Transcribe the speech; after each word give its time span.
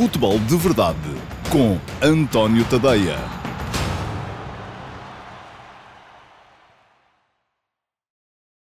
Futebol 0.00 0.38
de 0.38 0.56
Verdade 0.56 0.96
com 1.52 1.78
António 2.02 2.64
Tadeia. 2.64 3.18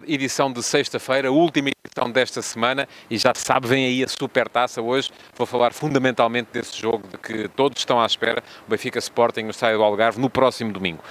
Edição 0.08 0.54
de 0.54 0.64
sexta-feira, 0.64 1.30
última 1.30 1.70
edição 1.86 2.10
desta 2.10 2.42
semana 2.42 2.88
e 3.10 3.18
já 3.18 3.34
sabe, 3.36 3.68
vem 3.68 3.86
aí 3.88 4.06
a 4.06 4.08
super 4.08 4.48
taça 4.48 4.82
hoje. 4.82 5.12
Vou 5.36 5.46
falar 5.46 5.74
fundamentalmente 5.74 6.48
desse 6.54 6.80
jogo 6.80 7.06
de 7.10 7.18
que 7.18 7.50
todos 7.50 7.80
estão 7.80 8.00
à 8.00 8.06
espera, 8.06 8.42
o 8.66 8.70
Benfica 8.72 8.98
Sporting 8.98 9.42
no 9.42 9.52
Estádio 9.52 9.80
do 9.80 9.84
Algarve, 9.84 10.22
no 10.22 10.30
próximo 10.30 10.72
domingo. 10.72 11.04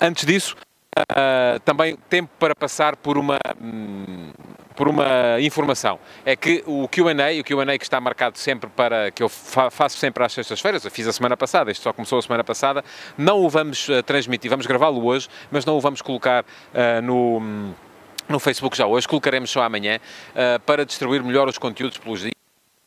Antes 0.00 0.24
disso, 0.24 0.54
uh, 0.96 1.58
também 1.64 1.96
tempo 2.08 2.30
para 2.38 2.54
passar 2.54 2.94
por 2.94 3.18
uma, 3.18 3.38
um, 3.60 4.30
por 4.76 4.88
uma 4.88 5.40
informação. 5.40 5.98
É 6.24 6.36
que 6.36 6.62
o 6.66 6.86
Q&A, 6.86 7.40
o 7.40 7.44
Q&A 7.44 7.78
que 7.78 7.84
está 7.84 8.00
marcado 8.00 8.38
sempre 8.38 8.68
para, 8.70 9.10
que 9.10 9.22
eu 9.22 9.28
fa 9.28 9.70
faço 9.70 9.96
sempre 9.96 10.22
às 10.22 10.32
sextas-feiras, 10.32 10.84
eu 10.84 10.90
fiz 10.90 11.08
a 11.08 11.12
semana 11.12 11.36
passada, 11.36 11.70
isto 11.70 11.82
só 11.82 11.92
começou 11.92 12.18
a 12.18 12.22
semana 12.22 12.44
passada, 12.44 12.84
não 13.16 13.40
o 13.40 13.48
vamos 13.48 13.88
uh, 13.88 14.02
transmitir, 14.02 14.50
vamos 14.50 14.66
gravá-lo 14.66 15.04
hoje, 15.04 15.28
mas 15.50 15.64
não 15.64 15.76
o 15.76 15.80
vamos 15.80 16.02
colocar 16.02 16.44
uh, 16.44 17.02
no... 17.02 17.72
no 18.28 18.38
Facebook 18.38 18.76
já 18.76 18.86
hoje, 18.86 19.08
colocaremos 19.08 19.50
só 19.50 19.62
amanhã, 19.62 19.98
uh, 20.30 20.60
para 20.60 20.84
distribuir 20.84 21.24
melhor 21.24 21.48
os 21.48 21.58
conteúdos 21.58 21.98
pelos 21.98 22.20
dias 22.20 22.36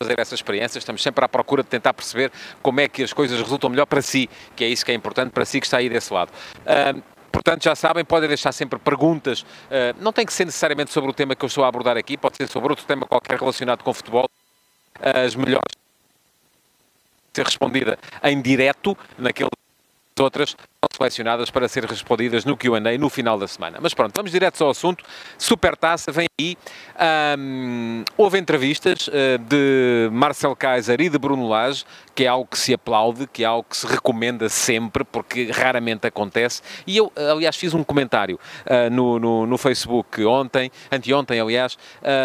fazer 0.02 0.18
essa 0.18 0.34
experiência, 0.34 0.80
estamos 0.80 1.04
sempre 1.04 1.26
à 1.26 1.28
procura 1.28 1.62
de 1.62 1.68
tentar 1.68 1.94
perceber 1.94 2.32
como 2.62 2.80
é 2.80 2.88
que 2.88 3.04
as 3.04 3.12
coisas 3.12 3.38
resultam 3.38 3.70
melhor 3.70 3.86
para 3.86 4.02
si, 4.02 4.30
que 4.56 4.64
é 4.64 4.68
isso 4.70 4.86
que 4.86 4.92
é 4.94 4.96
importante 4.96 5.32
para 5.32 5.44
si 5.44 5.60
que 5.60 5.66
está 5.66 5.78
aí 5.78 5.90
desse 5.90 6.14
lado. 6.14 6.32
Uh, 6.60 7.04
Portanto, 7.32 7.64
já 7.64 7.76
sabem, 7.76 8.04
podem 8.04 8.28
deixar 8.28 8.52
sempre 8.52 8.80
perguntas. 8.80 9.42
Uh, 9.42 9.96
não 10.00 10.12
tem 10.12 10.26
que 10.26 10.34
ser 10.34 10.46
necessariamente 10.46 10.92
sobre 10.92 11.10
o 11.10 11.14
tema 11.14 11.36
que 11.36 11.44
eu 11.44 11.48
estou 11.48 11.64
a 11.64 11.68
abordar 11.68 11.98
aqui, 11.98 12.18
pode 12.18 12.38
ser 12.38 12.48
sobre 12.48 12.72
outro 12.72 12.86
tema 12.86 13.06
qualquer 13.06 13.38
relacionado 13.40 13.84
com 13.84 13.94
futebol. 13.94 14.30
As 15.02 15.36
melhores 15.36 15.80
ser 17.34 17.46
respondida 17.46 17.98
em 18.24 18.42
direto, 18.42 18.98
naquele 19.18 19.50
outras 20.20 20.56
selecionadas 21.00 21.52
para 21.52 21.68
ser 21.68 21.84
respondidas 21.84 22.46
no 22.46 22.56
Q&A 22.56 22.98
no 22.98 23.10
final 23.10 23.38
da 23.38 23.48
semana. 23.50 23.80
Mas 23.82 23.94
pronto, 23.94 24.14
vamos 24.16 24.32
direto 24.32 24.64
ao 24.64 24.70
assunto. 24.70 25.04
Supertaça, 25.38 26.10
vem 26.10 26.28
aí. 26.40 26.58
Houve 28.16 28.40
entrevistas 28.40 29.10
uh, 29.10 29.38
de 29.38 30.10
Marcel 30.10 30.56
Kaiser 30.56 31.02
e 31.02 31.10
de 31.10 31.18
Bruno 31.18 31.50
Lage, 31.50 31.84
que 32.16 32.24
é 32.24 32.28
algo 32.28 32.48
que 32.50 32.58
se 32.58 32.74
aplaude, 32.74 33.28
que 33.28 33.44
é 33.44 33.46
algo 33.46 33.66
que 33.70 33.76
se 33.76 33.86
recomenda 33.86 34.48
sempre, 34.48 35.04
porque 35.04 35.52
raramente 35.52 36.08
acontece. 36.08 36.62
E 36.88 36.96
eu, 36.96 37.12
aliás, 37.16 37.58
fiz 37.58 37.74
um 37.74 37.84
comentário 37.84 38.40
uh, 38.66 38.90
no, 38.90 39.20
no, 39.20 39.46
no, 39.46 39.58
Facebook 39.58 40.24
ontem, 40.24 40.72
anteontem, 40.90 41.42
aliás, 41.42 41.78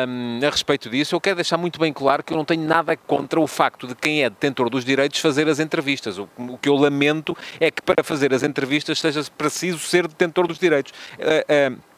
um, 0.09 0.47
a 0.47 0.51
respeito 0.51 0.89
disso. 0.89 1.17
Eu 1.17 1.21
quero 1.21 1.37
deixar 1.37 1.57
muito 1.57 1.81
bem 1.81 1.93
claro 1.93 2.23
que 2.23 2.33
eu 2.33 2.37
não 2.37 2.45
tenho 2.45 2.63
nada 2.63 2.97
contra 2.97 3.41
o 3.41 3.49
facto 3.49 3.89
de 3.89 3.97
quem 3.97 4.23
é 4.23 4.31
detentor 4.31 4.71
dos 4.71 4.85
direitos 4.85 5.19
fazer 5.19 5.49
as 5.49 5.59
entrevistas. 5.59 6.19
O, 6.19 6.29
o 6.39 6.57
que 6.57 6.69
eu 6.69 6.77
lamento 6.77 7.37
é 7.59 7.69
que 7.69 7.83
para 7.83 8.05
fazer 8.05 8.33
as 8.33 8.44
entrevistas 8.45 8.99
seja 8.99 9.25
preciso 9.37 9.79
ser 9.79 10.07
detentor 10.07 10.47
dos 10.47 10.59
direitos. 10.59 10.93
Uh, 11.19 11.73
uh, 11.75 11.95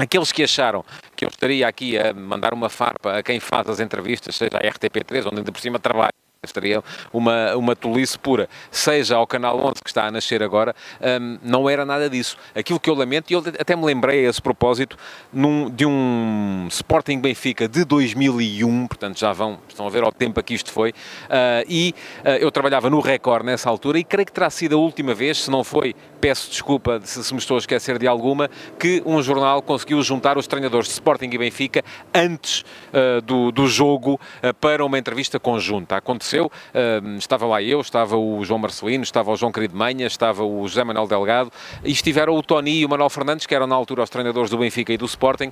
Aqueles 0.00 0.32
que 0.32 0.42
acharam 0.42 0.82
que 1.14 1.26
eu 1.26 1.28
estaria 1.28 1.68
aqui 1.68 1.98
a 1.98 2.14
mandar 2.14 2.54
uma 2.54 2.70
farpa 2.70 3.18
a 3.18 3.22
quem 3.22 3.38
faz 3.38 3.68
as 3.68 3.80
entrevistas, 3.80 4.34
seja 4.34 4.56
a 4.56 4.62
RTP3, 4.62 5.26
onde 5.26 5.40
ainda 5.40 5.52
por 5.52 5.60
cima 5.60 5.78
trabalho, 5.78 6.14
estaria 6.42 6.82
uma, 7.12 7.54
uma 7.54 7.76
tolice 7.76 8.18
pura, 8.18 8.48
seja 8.70 9.16
ao 9.16 9.26
Canal 9.26 9.58
11 9.58 9.74
que 9.84 9.90
está 9.90 10.06
a 10.06 10.10
nascer 10.10 10.42
agora, 10.42 10.74
um, 11.20 11.38
não 11.42 11.68
era 11.68 11.84
nada 11.84 12.08
disso. 12.08 12.34
Aquilo 12.54 12.80
que 12.80 12.88
eu 12.88 12.94
lamento, 12.94 13.30
e 13.30 13.34
eu 13.34 13.44
até 13.58 13.76
me 13.76 13.84
lembrei 13.84 14.24
a 14.24 14.30
esse 14.30 14.40
propósito, 14.40 14.96
num, 15.30 15.68
de 15.68 15.84
um 15.84 16.66
Sporting 16.70 17.20
Benfica 17.20 17.68
de 17.68 17.84
2001, 17.84 18.86
portanto 18.86 19.18
já 19.18 19.34
vão, 19.34 19.58
estão 19.68 19.86
a 19.86 19.90
ver 19.90 20.02
ao 20.02 20.10
tempo 20.10 20.42
que 20.42 20.54
isto 20.54 20.72
foi, 20.72 20.92
uh, 20.92 21.62
e 21.68 21.94
uh, 22.24 22.28
eu 22.40 22.50
trabalhava 22.50 22.88
no 22.88 23.00
Record 23.00 23.44
nessa 23.44 23.68
altura 23.68 23.98
e 23.98 24.04
creio 24.04 24.24
que 24.24 24.32
terá 24.32 24.48
sido 24.48 24.76
a 24.76 24.78
última 24.78 25.12
vez, 25.12 25.42
se 25.42 25.50
não 25.50 25.62
foi, 25.62 25.94
peço 26.22 26.50
desculpa 26.50 27.02
se, 27.04 27.22
se 27.22 27.34
me 27.34 27.38
estou 27.38 27.56
a 27.56 27.58
esquecer 27.58 27.98
de 27.98 28.06
alguma, 28.06 28.48
que 28.78 29.02
um 29.04 29.22
jornal 29.22 29.60
conseguiu 29.60 30.02
juntar 30.02 30.38
os 30.38 30.46
treinadores 30.46 30.86
de 30.86 30.94
Sporting 30.94 31.28
e 31.30 31.36
Benfica 31.36 31.84
antes 32.14 32.64
uh, 32.94 33.20
do, 33.20 33.52
do 33.52 33.66
jogo 33.66 34.18
para 34.58 34.82
uma 34.86 34.98
entrevista 34.98 35.38
conjunta. 35.38 35.96
Aconteceu 35.96 36.29
aconteceu. 36.30 36.50
Estava 37.18 37.46
lá 37.46 37.62
eu, 37.62 37.80
estava 37.80 38.16
o 38.16 38.44
João 38.44 38.58
Marcelino, 38.58 39.02
estava 39.02 39.30
o 39.30 39.36
João 39.36 39.50
Querido 39.50 39.76
Manha, 39.76 40.06
estava 40.06 40.44
o 40.44 40.66
José 40.66 40.84
Manuel 40.84 41.06
Delgado 41.06 41.50
e 41.84 41.90
estiveram 41.90 42.34
o 42.34 42.42
Tony 42.42 42.80
e 42.80 42.84
o 42.84 42.88
Manuel 42.88 43.10
Fernandes, 43.10 43.46
que 43.46 43.54
eram 43.54 43.66
na 43.66 43.74
altura 43.74 44.02
os 44.02 44.10
treinadores 44.10 44.50
do 44.50 44.58
Benfica 44.58 44.92
e 44.92 44.96
do 44.96 45.04
Sporting. 45.04 45.50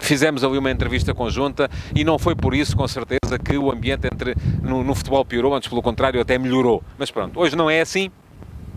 Fizemos 0.00 0.42
ali 0.42 0.58
uma 0.58 0.70
entrevista 0.70 1.14
conjunta 1.14 1.70
e 1.94 2.04
não 2.04 2.18
foi 2.18 2.34
por 2.34 2.54
isso, 2.54 2.76
com 2.76 2.86
certeza, 2.88 3.38
que 3.42 3.56
o 3.56 3.70
ambiente 3.70 4.06
entre, 4.12 4.34
no, 4.62 4.82
no 4.82 4.94
futebol 4.94 5.24
piorou, 5.24 5.54
antes 5.54 5.68
pelo 5.68 5.82
contrário 5.82 6.20
até 6.20 6.38
melhorou. 6.38 6.82
Mas 6.98 7.10
pronto, 7.10 7.38
hoje 7.38 7.54
não 7.54 7.70
é 7.70 7.80
assim 7.80 8.10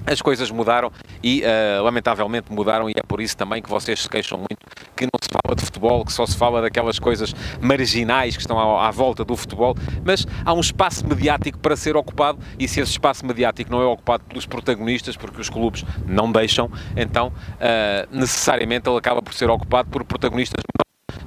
as 0.07 0.21
coisas 0.21 0.49
mudaram 0.49 0.91
e 1.21 1.43
uh, 1.43 1.83
lamentavelmente 1.83 2.51
mudaram 2.51 2.89
e 2.89 2.93
é 2.95 3.03
por 3.05 3.21
isso 3.21 3.35
também 3.35 3.61
que 3.61 3.69
vocês 3.69 4.01
se 4.01 4.09
queixam 4.09 4.37
muito 4.37 4.57
que 4.95 5.05
não 5.05 5.19
se 5.21 5.29
fala 5.29 5.55
de 5.55 5.63
futebol, 5.63 6.03
que 6.03 6.11
só 6.11 6.25
se 6.25 6.35
fala 6.35 6.61
daquelas 6.61 6.97
coisas 6.97 7.35
marginais 7.61 8.35
que 8.35 8.41
estão 8.41 8.57
à, 8.57 8.87
à, 8.87 8.91
volta 8.91 9.23
do 9.23 9.35
futebol, 9.35 9.75
mas 10.03 10.25
há 10.43 10.53
um 10.53 10.59
espaço 10.59 11.07
mediático 11.07 11.59
para 11.59 11.75
ser 11.75 11.95
ocupado 11.95 12.39
e 12.57 12.67
se 12.67 12.79
esse 12.79 12.91
espaço 12.91 13.25
mediático 13.25 13.69
não 13.69 13.81
é 13.81 13.85
ocupado 13.85 14.23
pelos 14.23 14.45
protagonistas, 14.45 15.15
porque 15.15 15.39
os 15.39 15.49
clubes 15.49 15.83
não 16.05 16.31
deixam, 16.31 16.71
então 16.95 17.27
uh, 17.27 18.07
necessariamente 18.09 18.89
ele 18.89 18.97
acaba 18.97 19.21
por 19.21 19.33
ser 19.33 19.49
ocupado 19.49 19.89
por 19.89 20.03
protagonistas 20.03 20.63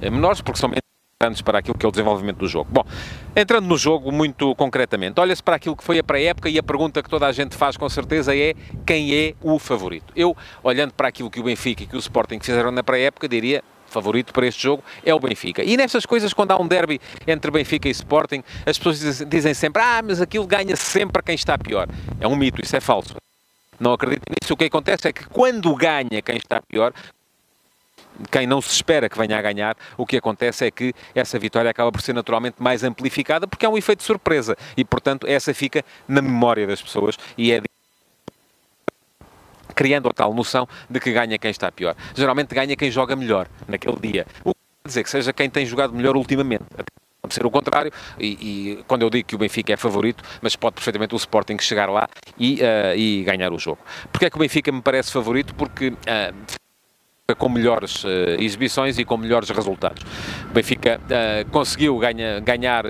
menores, 0.01 0.41
porque 0.41 0.59
são 0.59 0.69
importantes 1.21 1.41
para 1.41 1.59
aquilo 1.59 1.77
que 1.77 1.85
é 1.85 1.89
o 1.89 1.91
desenvolvimento 1.91 2.37
do 2.37 2.47
jogo. 2.47 2.67
Bom, 2.71 2.83
entrando 3.35 3.67
no 3.67 3.77
jogo 3.77 4.11
muito 4.11 4.55
concretamente, 4.55 5.19
olha-se 5.19 5.43
para 5.43 5.55
aquilo 5.55 5.75
que 5.75 5.83
foi 5.83 5.99
a 5.99 6.03
pré-época 6.03 6.49
e 6.49 6.57
a 6.57 6.63
pergunta 6.63 7.03
que 7.03 7.09
toda 7.09 7.27
a 7.27 7.31
gente 7.31 7.55
faz 7.55 7.77
com 7.77 7.87
certeza 7.87 8.35
é 8.35 8.53
quem 8.85 9.13
é 9.13 9.35
o 9.41 9.59
favorito. 9.59 10.11
Eu, 10.15 10.35
olhando 10.63 10.93
para 10.93 11.07
aquilo 11.07 11.29
que 11.29 11.39
o 11.39 11.43
Benfica 11.43 11.83
e 11.83 11.87
que 11.87 11.95
o 11.95 11.99
Sporting 11.99 12.39
fizeram 12.39 12.71
na 12.71 12.83
pré-época, 12.83 13.27
diria 13.27 13.63
favorito 13.87 14.31
para 14.31 14.47
este 14.47 14.63
jogo 14.63 14.81
é 15.05 15.13
o 15.13 15.19
Benfica. 15.19 15.63
E 15.63 15.75
nestas 15.75 16.05
coisas, 16.05 16.33
quando 16.33 16.51
há 16.51 16.61
um 16.61 16.65
derby 16.67 16.99
entre 17.27 17.51
Benfica 17.51 17.89
e 17.89 17.91
Sporting, 17.91 18.41
as 18.65 18.77
pessoas 18.77 19.21
dizem 19.27 19.53
sempre: 19.53 19.81
Ah, 19.81 20.01
mas 20.01 20.21
aquilo 20.21 20.47
ganha 20.47 20.75
sempre 20.77 21.21
quem 21.21 21.35
está 21.35 21.57
pior. 21.57 21.87
É 22.19 22.27
um 22.27 22.35
mito, 22.35 22.61
isso 22.63 22.75
é 22.75 22.79
falso. 22.79 23.15
Não 23.77 23.91
acredito 23.91 24.23
nisso. 24.29 24.53
O 24.53 24.57
que 24.57 24.65
acontece 24.65 25.09
é 25.09 25.13
que 25.13 25.25
quando 25.27 25.75
ganha 25.75 26.21
quem 26.23 26.37
está 26.37 26.61
pior, 26.61 26.93
quem 28.31 28.45
não 28.45 28.61
se 28.61 28.73
espera 28.73 29.09
que 29.09 29.17
venha 29.17 29.37
a 29.37 29.41
ganhar, 29.41 29.75
o 29.97 30.05
que 30.05 30.17
acontece 30.17 30.65
é 30.65 30.71
que 30.71 30.93
essa 31.15 31.39
vitória 31.39 31.69
acaba 31.69 31.91
por 31.91 32.01
ser 32.01 32.13
naturalmente 32.13 32.55
mais 32.59 32.83
amplificada 32.83 33.47
porque 33.47 33.65
é 33.65 33.69
um 33.69 33.77
efeito 33.77 33.99
de 33.99 34.05
surpresa 34.05 34.55
e, 34.75 34.83
portanto, 34.83 35.27
essa 35.27 35.53
fica 35.53 35.83
na 36.07 36.21
memória 36.21 36.67
das 36.67 36.81
pessoas 36.81 37.17
e 37.37 37.51
é 37.51 37.61
criando 39.73 40.09
a 40.09 40.13
tal 40.13 40.33
noção 40.33 40.67
de 40.89 40.99
que 40.99 41.11
ganha 41.11 41.37
quem 41.37 41.49
está 41.49 41.71
pior. 41.71 41.95
Geralmente 42.13 42.53
ganha 42.53 42.75
quem 42.75 42.91
joga 42.91 43.15
melhor 43.15 43.47
naquele 43.67 43.97
dia. 43.99 44.27
O 44.43 44.53
que 44.53 44.59
quer 44.83 44.87
dizer 44.87 45.03
que 45.03 45.09
seja 45.09 45.33
quem 45.33 45.49
tem 45.49 45.65
jogado 45.65 45.93
melhor 45.93 46.15
ultimamente. 46.15 46.65
Ser 47.29 47.45
o 47.45 47.51
contrário, 47.51 47.93
e, 48.19 48.27
e, 48.27 48.83
quando 48.87 49.03
eu 49.03 49.09
digo 49.09 49.25
que 49.25 49.35
o 49.35 49.37
Benfica 49.37 49.71
é 49.71 49.77
favorito, 49.77 50.21
mas 50.41 50.55
pode 50.57 50.73
perfeitamente 50.75 51.13
o 51.13 51.17
Sporting 51.17 51.57
chegar 51.59 51.89
lá 51.89 52.09
e, 52.37 52.55
uh, 52.55 52.95
e 52.97 53.23
ganhar 53.23 53.53
o 53.53 53.59
jogo. 53.59 53.79
Porque 54.11 54.25
é 54.25 54.29
que 54.29 54.35
o 54.35 54.39
Benfica 54.39 54.69
me 54.69 54.81
parece 54.81 55.13
favorito? 55.13 55.55
Porque 55.55 55.89
uh, 55.89 56.60
com 57.35 57.49
melhores 57.49 58.03
uh, 58.03 58.07
exibições 58.39 58.97
e 58.97 59.05
com 59.05 59.17
melhores 59.17 59.49
resultados. 59.49 60.03
O 60.49 60.53
Benfica 60.53 60.99
uh, 60.99 61.49
conseguiu 61.49 61.97
ganha, 61.97 62.39
ganhar 62.39 62.85
uh, 62.85 62.89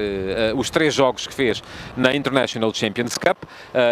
os 0.56 0.69
três 0.69 0.94
jogos 0.94 1.28
que 1.28 1.34
fez 1.34 1.62
na 1.96 2.16
International 2.16 2.74
Champions 2.74 3.18
Cup 3.18 3.44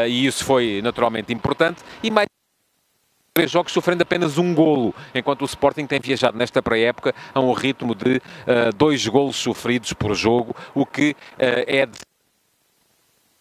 e 0.08 0.26
isso 0.26 0.44
foi 0.44 0.82
naturalmente 0.84 1.34
importante 1.34 1.82
e 2.04 2.12
mais 2.12 2.28
três 3.34 3.52
jogos 3.52 3.72
sofrendo 3.72 4.04
apenas 4.04 4.38
um 4.38 4.54
golo, 4.54 4.94
enquanto 5.14 5.42
o 5.42 5.46
Sporting 5.46 5.86
tem 5.86 6.00
viajado 6.00 6.38
nesta 6.38 6.62
pré-época 6.62 7.14
a 7.34 7.40
um 7.40 7.54
ritmo 7.54 7.96
de 7.96 8.22
dois 8.76 9.06
golos 9.08 9.38
sofridos 9.38 9.94
por 9.94 10.14
jogo, 10.14 10.56
o 10.74 10.86
que 10.86 11.16
é 11.38 11.86
de 11.86 12.00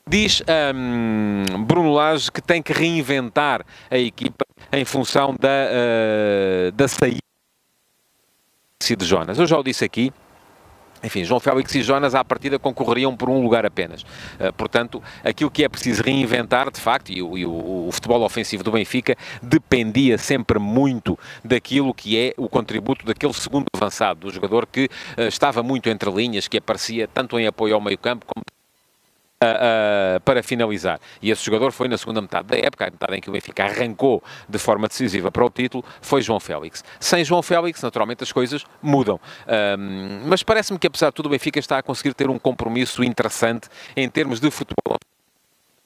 Diz 0.08 0.42
um, 0.74 1.64
Bruno 1.64 1.92
Lage 1.92 2.32
que 2.32 2.40
tem 2.40 2.62
que 2.62 2.72
reinventar 2.72 3.62
a 3.90 3.98
equipa 3.98 4.46
em 4.72 4.84
função 4.84 5.34
da, 5.38 5.48
uh, 5.48 6.72
da 6.72 6.88
saída 6.88 7.18
de 8.80 9.04
Jonas. 9.04 9.38
Eu 9.38 9.46
já 9.46 9.58
o 9.58 9.62
disse 9.62 9.84
aqui, 9.84 10.12
enfim, 11.02 11.24
João 11.24 11.38
Félix 11.38 11.74
e 11.74 11.82
Jonas 11.82 12.14
à 12.14 12.24
partida 12.24 12.58
concorreriam 12.58 13.16
por 13.16 13.28
um 13.28 13.42
lugar 13.42 13.64
apenas. 13.64 14.02
Uh, 14.02 14.52
portanto, 14.56 15.02
aquilo 15.24 15.50
que 15.50 15.64
é 15.64 15.68
preciso 15.68 16.02
reinventar, 16.02 16.70
de 16.70 16.80
facto, 16.80 17.10
e, 17.10 17.22
o, 17.22 17.38
e 17.38 17.46
o, 17.46 17.88
o, 17.88 17.92
futebol 17.92 18.22
ofensivo 18.22 18.62
do 18.62 18.72
Benfica 18.72 19.16
dependia 19.42 20.18
sempre 20.18 20.58
muito 20.58 21.18
daquilo 21.44 21.94
que 21.94 22.18
é 22.18 22.34
o 22.36 22.48
contributo 22.48 23.06
daquele 23.06 23.32
segundo 23.32 23.66
avançado, 23.74 24.20
do 24.20 24.30
jogador 24.30 24.66
que 24.66 24.86
uh, 25.16 25.22
estava 25.22 25.62
muito 25.62 25.88
entre 25.88 26.10
linhas, 26.10 26.48
que 26.48 26.58
aparecia 26.58 27.06
tanto 27.06 27.38
em 27.38 27.46
apoio 27.46 27.74
ao 27.74 27.80
meio 27.80 27.98
campo 27.98 28.26
como 28.26 28.42
Uh, 29.40 30.18
para 30.24 30.42
finalizar. 30.42 30.98
E 31.22 31.30
esse 31.30 31.44
jogador 31.44 31.70
foi 31.70 31.86
na 31.86 31.96
segunda 31.96 32.20
metade 32.20 32.48
da 32.48 32.56
época, 32.56 32.88
a 32.88 32.90
metade 32.90 33.16
em 33.16 33.20
que 33.20 33.30
o 33.30 33.32
Benfica 33.32 33.66
arrancou 33.66 34.20
de 34.48 34.58
forma 34.58 34.88
decisiva 34.88 35.30
para 35.30 35.44
o 35.44 35.48
título, 35.48 35.84
foi 36.02 36.20
João 36.22 36.40
Félix. 36.40 36.82
Sem 36.98 37.24
João 37.24 37.40
Félix, 37.40 37.80
naturalmente, 37.80 38.24
as 38.24 38.32
coisas 38.32 38.64
mudam. 38.82 39.20
mas 40.26 40.42
parece-me 40.42 40.76
que, 40.76 40.88
apesar 40.88 41.10
de 41.10 41.14
tudo, 41.14 41.26
o 41.26 41.28
Benfica 41.28 41.60
está 41.60 41.78
a 41.78 41.82
conseguir 41.84 42.14
ter 42.14 42.28
um 42.28 42.36
compromisso 42.36 43.04
interessante 43.04 43.68
em 43.96 44.08
termos 44.08 44.40
de 44.40 44.50
futebol 44.50 44.98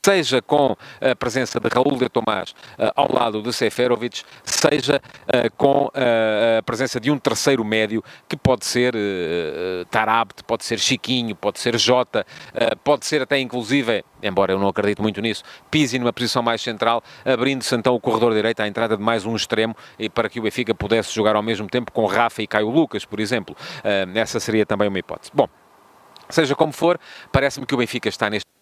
seja 0.05 0.43
com 0.43 0.77
a 1.01 1.15
presença 1.15 1.61
de 1.61 1.69
Raul 1.69 1.97
de 1.97 2.09
Tomás 2.09 2.51
uh, 2.51 2.91
ao 2.97 3.13
lado 3.13 3.41
de 3.41 3.53
Seferovic, 3.53 4.25
seja 4.43 5.01
uh, 5.29 5.57
com 5.57 5.85
uh, 5.85 6.59
a 6.59 6.63
presença 6.65 6.99
de 6.99 7.09
um 7.09 7.17
terceiro 7.17 7.65
médio, 7.65 8.03
que 8.29 8.37
pode 8.37 8.67
ser 8.67 8.95
Tarabt, 9.91 10.43
pode 10.43 10.65
ser 10.65 10.81
Chiquinho, 10.81 11.37
pode 11.37 11.61
ser 11.61 11.79
Jota, 11.79 12.27
pode 12.83 13.07
ser 13.07 13.23
até 13.23 13.39
inclusive, 13.39 14.05
embora 14.23 14.53
eu 14.53 14.59
não 14.59 14.69
acredite 14.69 15.01
muito 15.01 15.21
nisso, 15.21 15.45
Pisi 15.71 15.99
numa 15.99 16.13
posição 16.13 16.43
mais 16.43 16.61
central, 16.61 17.03
abrindo-se 17.25 17.75
então 17.75 17.95
o 17.95 18.01
corredor 18.01 18.35
direito 18.35 18.61
à 18.61 18.67
entrada 18.67 18.97
de 18.97 19.03
mais 19.03 19.25
um 19.25 19.37
extremo, 19.37 19.77
e 19.99 20.09
para 20.09 20.29
que 20.29 20.41
o 20.41 20.43
Benfica 20.43 20.75
pudesse 20.75 21.15
jogar 21.15 21.37
ao 21.37 21.43
mesmo 21.43 21.69
tempo 21.69 21.93
com 21.93 22.07
Rafa 22.07 22.43
e 22.43 22.47
Caio 22.47 22.71
Lucas, 22.71 23.05
por 23.05 23.21
exemplo. 23.21 23.57
essa 24.15 24.41
seria 24.41 24.67
também 24.67 24.89
uma 24.89 24.99
hipótese. 24.99 25.31
Bom, 25.33 25.49
seja 26.29 26.55
como 26.55 26.73
for, 26.73 26.99
parece-me 27.31 27.67
que 27.67 27.75
o 27.75 27.79
Benfica 27.79 28.09
está 28.09 28.29
neste 28.29 28.53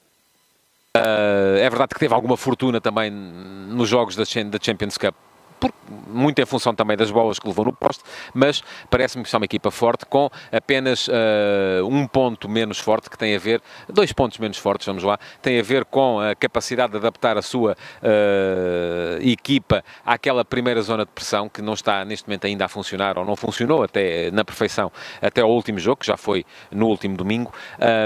Uh, 0.97 1.57
é 1.59 1.71
verdade 1.71 1.95
que 1.95 2.01
teve 2.01 2.13
alguma 2.13 2.37
fortuna 2.37 2.81
também 2.81 3.11
nos 3.11 3.89
jogos 3.89 4.17
da 4.17 4.25
Champions 4.25 4.99
Cup 4.99 5.15
por, 5.61 5.73
muito 6.09 6.41
em 6.41 6.47
função 6.47 6.75
também 6.75 6.97
das 6.97 7.11
bolas 7.11 7.39
que 7.39 7.47
levou 7.47 7.67
no 7.67 7.73
poste, 7.73 8.03
mas 8.33 8.63
parece-me 8.89 9.23
que 9.23 9.35
é 9.35 9.39
uma 9.39 9.45
equipa 9.45 9.71
forte 9.71 10.07
com 10.07 10.31
apenas 10.51 11.07
uh, 11.07 11.87
um 11.89 12.07
ponto 12.07 12.49
menos 12.49 12.79
forte 12.79 13.11
que 13.11 13.19
tem 13.19 13.37
a 13.37 13.39
ver, 13.39 13.61
dois 13.89 14.13
pontos 14.13 14.39
menos 14.39 14.57
fortes, 14.57 14.87
vamos 14.87 15.05
lá, 15.05 15.19
tem 15.43 15.61
a 15.61 15.63
ver 15.63 15.85
com 15.85 16.19
a 16.19 16.35
capacidade 16.35 16.93
de 16.93 16.99
adaptar 16.99 17.37
a 17.37 17.43
sua 17.43 17.77
uh, 18.03 19.23
equipa 19.23 19.85
àquela 20.05 20.45
primeira 20.45 20.81
zona 20.81 21.05
de 21.05 21.11
pressão 21.13 21.49
que 21.49 21.61
não 21.61 21.75
está 21.75 22.05
neste 22.05 22.27
momento 22.27 22.47
ainda 22.47 22.65
a 22.65 22.69
funcionar 22.69 23.19
ou 23.19 23.25
não 23.25 23.37
funcionou 23.37 23.83
até 23.83 24.31
na 24.31 24.45
perfeição 24.45 24.91
até 25.21 25.43
ao 25.43 25.51
último 25.51 25.79
jogo, 25.79 25.99
que 26.01 26.07
já 26.07 26.17
foi 26.17 26.45
no 26.71 26.87
último 26.87 27.17
domingo, 27.17 27.53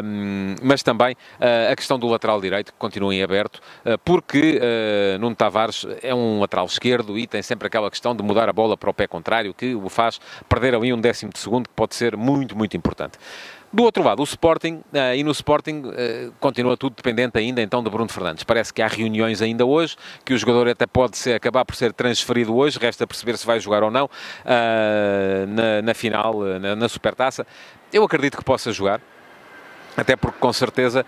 um, 0.05 0.57
mas 0.63 0.83
também 0.83 1.13
uh, 1.13 1.73
a 1.73 1.77
questão 1.77 1.99
do 1.99 2.09
lateral 2.09 2.41
direito 2.41 2.73
que 2.73 2.79
continua 2.79 3.15
em 3.15 3.23
aberto, 3.23 3.61
porque 4.05 4.61
Nuno 5.21 5.37
Tavares 5.37 5.87
é 6.03 6.15
um 6.15 6.41
lateral 6.41 6.67
esquerdo 6.67 7.19
e 7.19 7.27
tem 7.27 7.43
sempre 7.45 7.69
aquela 7.69 7.91
questão 7.91 8.15
de 8.17 8.23
mudar 8.23 8.49
a 8.49 8.53
bola 8.53 8.77
para 8.77 8.91
o 8.91 8.95
pé 8.95 9.07
contrário, 9.07 9.55
que 9.55 9.75
o 9.75 9.89
faz 9.89 10.21
perder 10.49 10.75
ali 10.75 10.93
um 10.93 11.01
décimo 11.01 11.33
de 11.33 11.39
segundo, 11.39 11.69
que 11.69 11.75
pode 11.75 11.95
ser 11.95 12.17
muito, 12.17 12.57
muito 12.57 12.77
importante. 12.77 13.19
Do 13.75 13.83
outro 13.83 14.05
lado, 14.05 14.21
o 14.21 14.23
Sporting, 14.23 14.85
uh, 14.93 15.17
e 15.17 15.25
no 15.25 15.33
Sporting 15.33 15.83
uh, 15.87 16.33
continua 16.39 16.77
tudo 16.77 16.95
dependente 16.95 17.37
ainda 17.37 17.61
então 17.61 17.83
de 17.83 17.91
Bruno 17.91 18.09
Fernandes. 18.09 18.45
Parece 18.45 18.73
que 18.73 18.81
há 18.81 18.87
reuniões 18.87 19.43
ainda 19.43 19.67
hoje, 19.67 19.97
que 20.25 20.33
o 20.33 20.39
jogador 20.39 20.69
até 20.69 20.87
pode 20.87 21.17
ser, 21.17 21.35
acabar 21.35 21.65
por 21.65 21.75
ser 21.75 21.93
transferido 21.93 22.55
hoje, 22.55 22.79
resta 22.79 23.05
perceber 23.05 23.37
se 23.37 23.45
vai 23.45 23.59
jogar 23.59 23.83
ou 23.83 23.91
não 23.91 24.05
uh, 24.05 25.47
na, 25.49 25.83
na, 25.83 25.93
final, 25.93 26.39
na, 26.61 26.77
na 26.77 26.89
Supertaça. 26.89 27.45
Eu 27.93 28.05
acredito 28.05 28.37
que 28.37 28.45
possa 28.45 28.71
jogar, 28.71 29.01
até 29.97 30.15
porque 30.15 30.39
com 30.39 30.53
certeza 30.53 31.05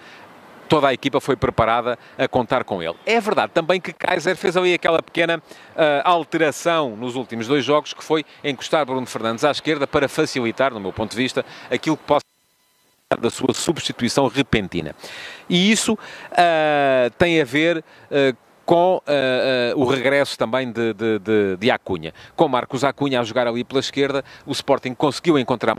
toda 0.68 0.88
a 0.88 0.94
equipa 0.94 1.20
foi 1.20 1.36
preparada 1.36 1.98
a 2.18 2.28
contar 2.28 2.64
com 2.64 2.82
ele. 2.82 2.94
É 3.04 3.20
verdade 3.20 3.52
também 3.52 3.80
que 3.80 3.92
Kaiser 3.92 4.36
fez 4.36 4.56
ali 4.56 4.74
aquela 4.74 5.02
pequena 5.02 5.38
uh, 5.38 6.02
alteração 6.04 6.96
nos 6.96 7.16
últimos 7.16 7.46
dois 7.46 7.64
jogos, 7.64 7.92
que 7.92 8.04
foi 8.04 8.24
encostar 8.44 8.84
Bruno 8.84 9.06
Fernandes 9.06 9.44
à 9.44 9.50
esquerda 9.50 9.86
para 9.86 10.08
facilitar, 10.08 10.72
no 10.72 10.80
meu 10.80 10.92
ponto 10.92 11.10
de 11.10 11.16
vista, 11.16 11.44
aquilo 11.70 11.96
que 11.96 12.04
possa 12.04 12.24
da 13.20 13.30
sua 13.30 13.54
substituição 13.54 14.26
repentina. 14.26 14.94
E 15.48 15.70
isso 15.70 15.92
uh, 15.94 17.10
tem 17.16 17.40
a 17.40 17.44
ver 17.44 17.78
uh, 17.78 18.36
com 18.64 18.96
uh, 18.96 19.76
uh, 19.76 19.80
o 19.80 19.84
regresso 19.84 20.36
também 20.36 20.72
de, 20.72 20.92
de, 20.92 21.18
de, 21.20 21.56
de 21.56 21.70
Acunha. 21.70 22.12
Com 22.34 22.48
Marcos 22.48 22.82
Acunha 22.82 23.20
a 23.20 23.24
jogar 23.24 23.46
ali 23.46 23.62
pela 23.62 23.78
esquerda, 23.78 24.24
o 24.44 24.50
Sporting 24.50 24.92
conseguiu 24.92 25.38
encontrar 25.38 25.76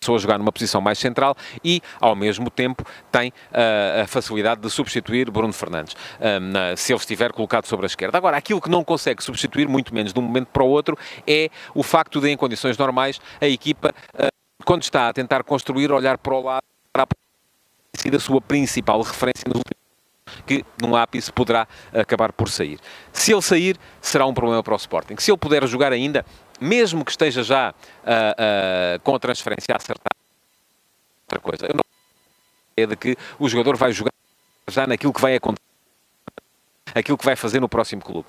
passou 0.00 0.16
a 0.16 0.18
jogar 0.18 0.38
numa 0.38 0.50
posição 0.50 0.80
mais 0.80 0.98
central 0.98 1.36
e, 1.62 1.82
ao 2.00 2.16
mesmo 2.16 2.48
tempo, 2.50 2.82
tem 3.12 3.28
uh, 3.28 4.02
a 4.02 4.06
facilidade 4.06 4.62
de 4.62 4.70
substituir 4.70 5.30
Bruno 5.30 5.52
Fernandes, 5.52 5.92
uh, 5.92 6.74
se 6.74 6.92
ele 6.94 6.98
estiver 6.98 7.32
colocado 7.32 7.66
sobre 7.66 7.84
a 7.84 7.88
esquerda. 7.88 8.16
Agora, 8.16 8.38
aquilo 8.38 8.62
que 8.62 8.70
não 8.70 8.82
consegue 8.82 9.22
substituir, 9.22 9.68
muito 9.68 9.94
menos 9.94 10.14
de 10.14 10.18
um 10.18 10.22
momento 10.22 10.46
para 10.46 10.62
o 10.62 10.68
outro, 10.68 10.96
é 11.26 11.50
o 11.74 11.82
facto 11.82 12.18
de, 12.18 12.30
em 12.30 12.36
condições 12.36 12.78
normais, 12.78 13.20
a 13.38 13.46
equipa, 13.46 13.94
uh, 14.14 14.28
quando 14.64 14.82
está 14.82 15.10
a 15.10 15.12
tentar 15.12 15.44
construir, 15.44 15.92
olhar 15.92 16.16
para 16.16 16.34
o 16.34 16.40
lado, 16.40 16.64
para 16.90 17.06
a 17.06 18.18
sua 18.18 18.40
principal 18.40 19.02
referência 19.02 19.44
nos 19.46 19.58
últimos 19.58 19.80
que 20.46 20.64
num 20.80 20.94
ápice 20.94 21.30
poderá 21.30 21.66
acabar 21.92 22.32
por 22.32 22.48
sair. 22.48 22.78
Se 23.12 23.32
ele 23.32 23.42
sair, 23.42 23.76
será 24.00 24.24
um 24.26 24.32
problema 24.32 24.62
para 24.62 24.72
o 24.72 24.76
Sporting. 24.76 25.16
Se 25.18 25.30
ele 25.30 25.36
puder 25.36 25.66
jogar 25.66 25.92
ainda, 25.92 26.24
mesmo 26.60 27.04
que 27.04 27.10
esteja 27.10 27.42
já 27.42 27.70
uh, 27.70 27.74
uh, 27.74 29.00
com 29.00 29.14
a 29.14 29.18
transferência 29.18 29.74
acertada, 29.74 30.16
outra 31.22 31.40
coisa. 31.40 31.66
Eu 31.66 31.74
não 31.74 31.82
é 32.76 32.86
de 32.86 32.96
que 32.96 33.16
o 33.38 33.48
jogador 33.48 33.76
vai 33.76 33.92
jogar 33.92 34.12
já 34.68 34.86
naquilo 34.86 35.12
que 35.12 35.20
vai 35.20 35.36
acontecer, 35.36 35.62
aquilo 36.94 37.18
que 37.18 37.24
vai 37.24 37.36
fazer 37.36 37.60
no 37.60 37.68
próximo 37.68 38.02
clube. 38.02 38.28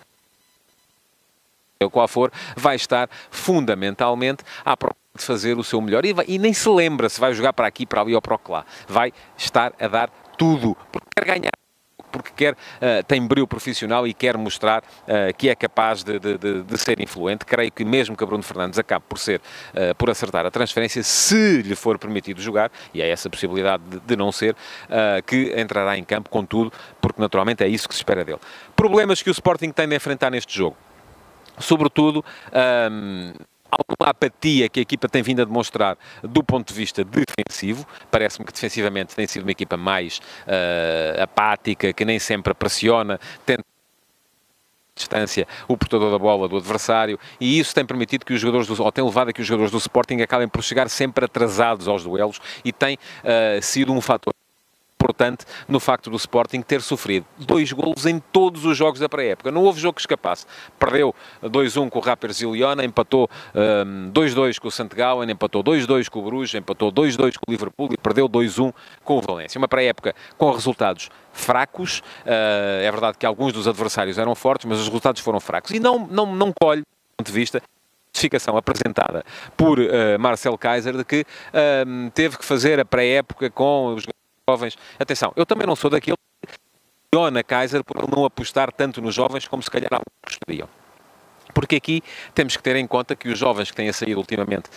O 1.84 1.90
qual 1.90 2.08
for, 2.08 2.32
vai 2.56 2.76
estar 2.76 3.10
fundamentalmente 3.32 4.44
à 4.64 4.78
procura 4.78 5.02
de 5.16 5.24
fazer 5.24 5.58
o 5.58 5.64
seu 5.64 5.82
melhor 5.82 6.06
e, 6.06 6.14
vai, 6.14 6.26
e 6.28 6.38
nem 6.38 6.54
se 6.54 6.70
lembra 6.70 7.10
se 7.10 7.20
vai 7.20 7.34
jogar 7.34 7.54
para 7.54 7.68
aqui, 7.68 7.86
para 7.86 8.02
ali 8.02 8.14
ou 8.14 8.22
para 8.22 8.40
lá. 8.50 8.66
Vai 8.88 9.12
estar 9.36 9.74
a 9.80 9.88
dar 9.88 10.10
tudo, 10.38 10.78
porque 10.92 11.08
quer 11.16 11.26
ganhar 11.26 11.61
porque 12.12 12.32
quer, 12.36 12.54
uh, 12.54 13.04
tem 13.08 13.26
brilho 13.26 13.48
profissional 13.48 14.06
e 14.06 14.14
quer 14.14 14.38
mostrar 14.38 14.84
uh, 14.84 15.34
que 15.38 15.50
é 15.50 15.56
capaz 15.56 16.04
de, 16.04 16.20
de, 16.20 16.38
de, 16.38 16.64
de, 16.64 16.78
ser 16.78 17.00
influente. 17.02 17.46
Creio 17.46 17.72
que 17.72 17.84
mesmo 17.84 18.16
que 18.16 18.26
Bruno 18.26 18.44
Fernandes 18.44 18.78
acabe 18.78 19.06
por 19.08 19.18
ser, 19.18 19.40
uh, 19.74 19.96
por 19.96 20.10
acertar 20.10 20.46
a 20.46 20.52
transferência, 20.52 21.02
se 21.04 21.62
lhe 21.62 21.76
for 21.76 21.98
permitido 21.98 22.42
jogar, 22.42 22.72
e 22.94 23.02
há 23.02 23.08
essa 23.08 23.30
possibilidade 23.30 23.84
de, 24.06 24.16
não 24.16 24.32
ser, 24.32 24.56
que 25.26 25.54
entrará 25.58 25.98
em 25.98 26.04
campo 26.04 26.30
com 26.30 26.46
tudo, 26.46 26.72
porque 27.00 27.22
naturalmente 27.22 27.64
é 27.64 27.68
isso 27.68 27.88
que 27.88 27.94
se 27.94 28.00
espera 28.00 28.24
dele. 28.24 28.40
Problemas 28.76 29.22
que 29.22 29.30
o 29.30 29.32
Sporting 29.32 29.72
tem 29.72 29.88
de 29.88 29.96
enfrentar 29.96 30.30
neste 30.30 30.56
jogo. 30.56 30.76
Sobretudo, 31.60 32.24
um, 32.92 33.34
alguma 33.72 34.10
apatia 34.12 34.68
que 34.68 34.80
a 34.80 34.84
equipa 34.84 35.08
tem 35.08 35.24
vindo 35.24 35.42
a 35.42 35.46
demonstrar 35.46 35.98
do 36.22 36.44
ponto 36.44 36.68
de 36.68 36.74
vista 36.74 37.04
defensivo. 37.04 37.88
Parece-me 38.10 38.46
que 38.46 38.54
defensivamente 38.54 39.16
tem 39.16 39.26
sido 39.26 39.44
uma 39.44 39.52
equipa 39.52 39.78
mais 39.78 40.20
uh, 40.46 41.22
apática, 41.22 41.94
que 41.94 42.04
nem 42.04 42.20
sempre 42.20 42.54
pressiona, 42.54 43.20
tenta 43.46 43.64
distância 44.94 45.48
o 45.68 45.78
portador 45.78 46.12
da 46.12 46.20
bola 46.20 46.48
do 46.48 46.58
adversário 46.58 47.18
e 47.40 47.58
isso 47.58 47.74
tem 47.74 47.86
permitido 47.86 48.26
que 48.26 48.34
os 48.34 48.42
jogadores 48.42 48.68
do, 48.68 48.84
ou 48.84 48.92
tem 48.92 49.04
levado 49.04 49.30
a 49.30 49.34
que 49.34 49.42
os 49.42 49.48
jogadores 49.48 49.72
do 49.72 49.78
Sporting 49.78 50.22
acabem 50.22 50.48
por 50.48 50.62
chegar 50.62 50.90
sempre 50.90 51.26
atrasados 51.26 51.88
aos 51.88 52.04
duelos 52.04 52.40
e 52.64 52.72
tem 52.74 52.96
uh, 52.96 53.62
sido 53.62 53.94
um 53.94 54.02
fator 54.02 54.34
importante 55.02 55.46
no 55.68 55.80
facto 55.80 56.10
do 56.10 56.16
Sporting 56.16 56.62
ter 56.62 56.82
sofrido 56.82 57.26
dois 57.38 57.72
golos 57.72 58.06
em 58.06 58.20
todos 58.20 58.66
os 58.66 58.78
jogos 58.78 59.00
da 59.00 59.10
pré-época. 59.10 59.52
Não 59.52 59.64
houve 59.64 59.80
jogo 59.82 59.96
que 59.96 60.02
escapasse. 60.02 60.46
Perdeu 60.80 61.14
2-1 61.44 61.90
com 61.90 62.00
o 62.00 62.02
Rappers 62.02 62.42
Iliona, 62.42 62.86
empatou 62.86 63.30
2-2 64.14 64.58
um, 64.58 64.62
com 64.62 64.68
o 64.68 64.72
St. 64.72 64.96
Gallen, 64.96 65.32
empatou 65.32 65.64
2-2 65.64 66.10
com 66.10 66.20
o 66.20 66.24
Bruges, 66.24 66.54
empatou 66.56 66.92
2-2 66.92 67.36
com 67.36 67.50
o 67.50 67.52
Liverpool 67.52 67.90
e 67.92 67.98
perdeu 67.98 68.30
2-1 68.30 68.74
com 69.04 69.18
o 69.18 69.22
Valência. 69.22 69.58
Uma 69.58 69.68
pré-época 69.68 70.16
com 70.38 70.52
resultados 70.52 71.10
fracos. 71.34 72.00
Uh, 72.26 72.84
é 72.84 72.92
verdade 72.92 73.18
que 73.18 73.26
alguns 73.26 73.54
dos 73.54 73.68
adversários 73.68 74.18
eram 74.18 74.36
fortes, 74.36 74.66
mas 74.66 74.80
os 74.80 74.86
resultados 74.86 75.22
foram 75.22 75.40
fracos. 75.40 75.72
E 75.72 75.80
não, 75.80 76.08
não, 76.08 76.36
não 76.36 76.54
colhe, 76.54 76.82
do 76.82 77.18
ponto 77.18 77.28
de 77.28 77.34
vista, 77.34 77.62
justificação 78.14 78.58
apresentada 78.58 79.24
por 79.56 79.80
uh, 79.80 80.20
Marcel 80.20 80.58
Kaiser 80.58 80.98
de 80.98 81.06
que 81.06 81.22
uh, 81.22 82.12
teve 82.12 82.38
que 82.38 82.46
fazer 82.46 82.80
a 82.80 82.86
pré-época 82.86 83.50
com 83.50 83.96
os 83.96 84.06
jovens. 84.50 84.78
Atenção, 85.00 85.32
eu 85.36 85.46
também 85.46 85.68
não 85.68 85.76
sou 85.76 85.90
daquele 85.90 86.18
que 87.14 87.32
na 87.32 87.44
Kaiser 87.44 87.84
por 87.84 88.10
não 88.10 88.24
apostar 88.24 88.72
tanto 88.72 89.02
nos 89.02 89.14
jovens 89.14 89.48
como 89.48 89.62
se 89.62 89.70
calhar 89.70 89.92
alguns 89.92 90.06
gostariam. 90.26 90.70
Porque 91.54 91.76
aqui 91.76 92.02
temos 92.34 92.56
que 92.56 92.64
ter 92.64 92.76
em 92.78 92.88
conta 92.88 93.16
que 93.16 93.28
os 93.28 93.38
jovens 93.38 93.70
que 93.70 93.76
têm 93.76 93.92
saído 93.92 94.20
ultimamente 94.20 94.70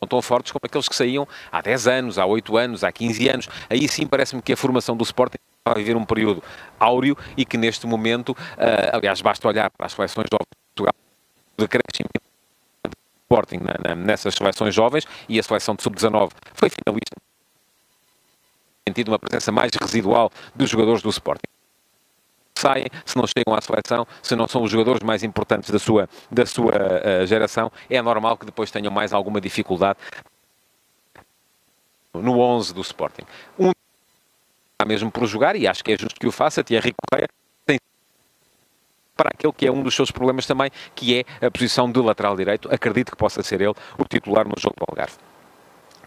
não 0.00 0.08
tão 0.08 0.22
fortes 0.22 0.50
como 0.50 0.62
aqueles 0.64 0.88
que 0.88 0.96
saíam 0.96 1.28
há 1.52 1.60
10 1.60 1.86
anos, 1.86 2.18
há 2.18 2.24
8 2.24 2.56
anos, 2.56 2.82
há 2.82 2.90
15 2.90 3.28
anos. 3.28 3.48
Aí 3.68 3.86
sim 3.86 4.06
parece-me 4.06 4.40
que 4.40 4.54
a 4.54 4.56
formação 4.56 4.96
do 4.96 5.04
Sporting 5.04 5.36
vai 5.62 5.74
viver 5.74 5.94
um 5.94 6.06
período 6.06 6.42
áureo 6.78 7.16
e 7.36 7.44
que 7.44 7.58
neste 7.58 7.86
momento, 7.86 8.30
uh, 8.30 8.96
aliás, 8.96 9.20
basta 9.20 9.46
olhar 9.46 9.70
para 9.70 9.86
as 9.86 9.92
seleções 9.92 10.26
jovens 10.32 10.48
de 10.50 10.74
Portugal, 10.74 10.94
de 11.58 11.68
crescimento 11.68 12.22
do 12.84 12.96
Sporting 13.24 13.58
na, 13.58 13.90
na, 13.90 13.94
nessas 13.94 14.34
seleções 14.34 14.74
jovens 14.74 15.06
e 15.28 15.38
a 15.38 15.42
seleção 15.42 15.74
de 15.74 15.82
sub-19 15.82 16.30
foi 16.54 16.70
finalista 16.70 17.29
sentido 18.90 19.08
uma 19.08 19.18
presença 19.18 19.52
mais 19.52 19.70
residual 19.80 20.30
dos 20.54 20.68
jogadores 20.68 21.02
do 21.02 21.08
Sporting. 21.08 21.48
Saem, 22.58 22.86
se 23.06 23.16
não 23.16 23.24
chegam 23.26 23.54
à 23.54 23.60
seleção, 23.60 24.06
se 24.22 24.36
não 24.36 24.46
são 24.46 24.62
os 24.62 24.70
jogadores 24.70 25.02
mais 25.02 25.22
importantes 25.22 25.70
da 25.70 25.78
sua, 25.78 26.08
da 26.30 26.44
sua 26.44 26.72
uh, 26.72 27.26
geração, 27.26 27.72
é 27.88 28.02
normal 28.02 28.36
que 28.36 28.44
depois 28.44 28.70
tenham 28.70 28.92
mais 28.92 29.12
alguma 29.12 29.40
dificuldade 29.40 29.98
no 32.12 32.38
11 32.38 32.74
do 32.74 32.82
Sporting. 32.82 33.22
Um 33.58 33.70
mesmo 34.86 35.10
por 35.10 35.26
jogar, 35.26 35.56
e 35.56 35.66
acho 35.66 35.84
que 35.84 35.92
é 35.92 35.96
justo 35.96 36.18
que 36.18 36.26
o 36.26 36.32
faça, 36.32 36.64
Thierry 36.64 36.92
Correia 36.92 37.28
tem 37.66 37.78
para 39.16 39.30
aquele 39.32 39.52
que 39.52 39.66
é 39.66 39.72
um 39.72 39.82
dos 39.82 39.94
seus 39.94 40.10
problemas 40.10 40.46
também, 40.46 40.70
que 40.94 41.18
é 41.18 41.46
a 41.46 41.50
posição 41.50 41.90
de 41.90 42.00
lateral 42.00 42.36
direito. 42.36 42.68
Acredito 42.72 43.10
que 43.12 43.16
possa 43.16 43.42
ser 43.42 43.60
ele 43.60 43.74
o 43.98 44.04
titular 44.04 44.46
no 44.48 44.54
jogo 44.58 44.74
do 44.78 44.86
Algarve. 44.88 45.16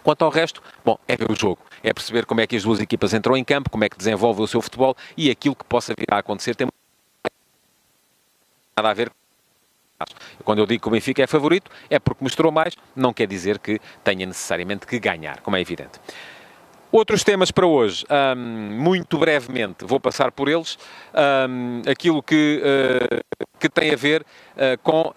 Quanto 0.03 0.25
ao 0.25 0.29
resto, 0.29 0.61
bom, 0.83 0.97
é 1.07 1.15
ver 1.15 1.31
o 1.31 1.35
jogo, 1.35 1.59
é 1.81 1.93
perceber 1.93 2.25
como 2.25 2.41
é 2.41 2.47
que 2.47 2.55
as 2.55 2.63
duas 2.63 2.79
equipas 2.79 3.13
entram 3.13 3.37
em 3.37 3.43
campo, 3.43 3.69
como 3.69 3.83
é 3.83 3.89
que 3.89 3.97
desenvolvem 3.97 4.43
o 4.43 4.47
seu 4.47 4.61
futebol 4.61 4.95
e 5.15 5.31
aquilo 5.31 5.55
que 5.55 5.63
possa 5.63 5.93
vir 5.97 6.07
a 6.11 6.17
acontecer 6.17 6.55
tem 6.55 6.67
nada 8.75 8.89
a 8.89 8.93
ver 8.93 9.11
quando 10.43 10.59
eu 10.59 10.65
digo 10.65 10.81
que 10.81 10.87
o 10.87 10.91
Benfica 10.91 11.23
é 11.23 11.27
favorito, 11.27 11.71
é 11.89 11.97
porque 11.97 12.23
mostrou 12.23 12.51
mais, 12.51 12.75
não 12.95 13.13
quer 13.13 13.27
dizer 13.27 13.59
que 13.59 13.79
tenha 14.03 14.25
necessariamente 14.25 14.85
que 14.85 14.99
ganhar, 14.99 15.39
como 15.41 15.55
é 15.55 15.61
evidente. 15.61 15.99
Outros 16.91 17.23
temas 17.23 17.49
para 17.49 17.65
hoje, 17.65 18.05
um, 18.37 18.39
muito 18.79 19.17
brevemente, 19.17 19.83
vou 19.83 19.99
passar 19.99 20.31
por 20.31 20.47
eles. 20.47 20.77
Um, 21.49 21.81
aquilo 21.89 22.21
que, 22.21 22.61
uh, 22.61 23.39
que 23.59 23.67
tem 23.67 23.91
a 23.91 23.95
ver 23.95 24.21
uh, 24.21 24.77
com 24.83 25.01
uh, 25.01 25.13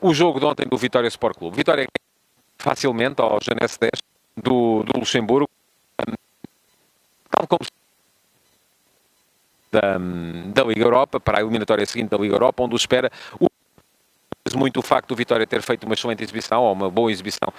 o 0.00 0.12
jogo 0.12 0.40
de 0.40 0.46
ontem 0.46 0.66
do 0.66 0.76
Vitória 0.76 1.06
Sport 1.06 1.38
Clube. 1.38 1.56
Vitória 1.56 1.86
facilmente 2.58 3.20
ao 3.20 3.38
Janesse 3.40 3.78
10 3.80 3.90
do, 4.36 4.82
do 4.82 4.98
Luxemburgo, 4.98 5.48
tal 7.30 7.46
como 7.46 7.60
da, 9.70 9.98
da 10.54 10.64
Liga 10.64 10.82
Europa, 10.82 11.20
para 11.20 11.38
a 11.38 11.40
eliminatória 11.40 11.84
seguinte 11.86 12.10
da 12.10 12.18
Liga 12.18 12.34
Europa, 12.34 12.62
onde 12.62 12.74
o 12.74 12.76
espera 12.76 13.10
o, 13.38 13.46
muito 14.56 14.80
o 14.80 14.82
facto 14.82 15.08
do 15.08 15.16
Vitória 15.16 15.46
ter 15.46 15.62
feito 15.62 15.84
uma 15.84 15.94
excelente 15.94 16.22
exibição, 16.22 16.62
ou 16.62 16.72
uma 16.72 16.90
boa 16.90 17.12
exibição 17.12 17.52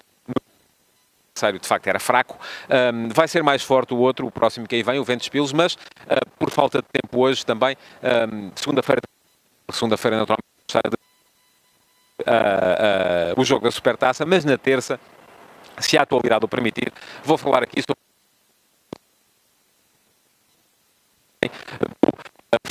adversário 1.39 1.59
de 1.59 1.67
facto 1.67 1.87
era 1.87 1.99
fraco. 1.99 2.37
Um, 2.69 3.09
vai 3.09 3.27
ser 3.27 3.41
mais 3.41 3.63
forte 3.63 3.93
o 3.93 3.97
outro, 3.97 4.27
o 4.27 4.31
próximo 4.31 4.67
que 4.67 4.75
aí 4.75 4.83
vem, 4.83 4.99
o 4.99 5.03
Ventos 5.03 5.29
Pilos, 5.29 5.53
mas 5.53 5.75
uh, 5.75 6.29
por 6.37 6.51
falta 6.51 6.81
de 6.81 6.87
tempo 6.91 7.19
hoje 7.19 7.45
também, 7.45 7.75
um, 8.03 8.51
segunda-feira, 8.55 9.01
segunda-feira 9.71 10.17
naturalmente, 10.17 11.08
uh, 12.21 13.39
o 13.39 13.45
jogo 13.45 13.63
da 13.63 13.71
Supertaça, 13.71 14.25
mas 14.25 14.45
na 14.45 14.57
terça, 14.57 14.99
se 15.77 15.97
a 15.97 16.01
atualidade 16.01 16.45
o 16.45 16.47
permitir, 16.47 16.91
vou 17.23 17.37
falar 17.37 17.63
aqui 17.63 17.81
sobre 17.81 17.99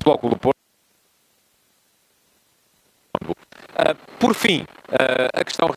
o 0.05 0.29
do 0.29 0.39
Porto. 0.39 0.59
Por 4.19 4.35
fim, 4.35 4.67
a 5.33 5.45
questão 5.45 5.69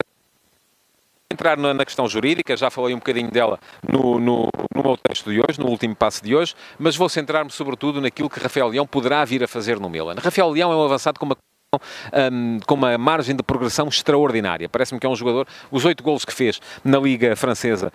entrar 1.31 1.57
na, 1.57 1.85
questão 1.85 2.07
jurídica, 2.07 2.55
já 2.55 2.69
falei 2.69 2.93
um 2.93 2.97
bocadinho 2.97 3.31
dela 3.31 3.59
no, 3.87 4.19
no, 4.19 4.49
no 4.75 4.83
meu 4.83 4.97
texto 4.97 5.31
de 5.31 5.39
hoje, 5.39 5.59
no 5.59 5.67
último 5.67 5.95
passo 5.95 6.23
de 6.23 6.35
hoje, 6.35 6.53
mas 6.77 6.95
vou 6.95 7.09
centrar-me 7.09 7.49
sobretudo 7.49 8.01
naquilo 8.01 8.29
que 8.29 8.39
Rafael 8.39 8.67
Leão 8.67 8.85
poderá 8.85 9.23
vir 9.25 9.43
a 9.43 9.47
fazer 9.47 9.79
no 9.79 9.89
Milan. 9.89 10.15
Rafael 10.21 10.49
Leão 10.49 10.71
é 10.71 10.75
um 10.75 10.83
avançado 10.83 11.19
com 11.19 11.25
uma 11.25 11.35
um, 11.73 12.59
com 12.65 12.75
uma 12.75 12.97
margem 12.97 13.35
de 13.35 13.43
progressão 13.43 13.87
extraordinária. 13.87 14.67
Parece-me 14.67 14.99
que 14.99 15.05
é 15.05 15.09
um 15.09 15.15
jogador, 15.15 15.47
os 15.71 15.85
oito 15.85 16.03
golos 16.03 16.25
que 16.25 16.33
fez 16.33 16.59
na 16.83 16.99
Liga 16.99 17.35
Francesa, 17.35 17.93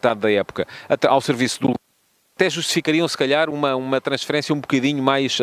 da 0.00 0.30
época, 0.30 0.66
ao 1.08 1.20
serviço 1.20 1.60
do 1.60 1.74
até 2.34 2.50
justificariam, 2.50 3.08
se 3.08 3.16
calhar, 3.16 3.48
uma, 3.48 3.74
uma 3.74 3.98
transferência 3.98 4.54
um 4.54 4.60
bocadinho 4.60 5.02
mais 5.02 5.38